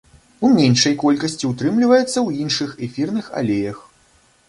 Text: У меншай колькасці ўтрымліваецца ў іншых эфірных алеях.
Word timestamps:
У 0.47 0.49
меншай 0.53 0.95
колькасці 1.03 1.51
ўтрымліваецца 1.51 2.09
ў 2.27 2.47
іншых 2.47 2.69
эфірных 2.91 3.33
алеях. 3.45 3.89